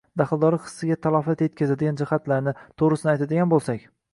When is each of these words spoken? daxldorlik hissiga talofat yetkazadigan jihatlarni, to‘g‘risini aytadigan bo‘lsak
daxldorlik 0.19 0.63
hissiga 0.69 0.97
talofat 1.07 1.43
yetkazadigan 1.45 2.01
jihatlarni, 2.01 2.57
to‘g‘risini 2.83 3.17
aytadigan 3.17 3.57
bo‘lsak 3.57 3.89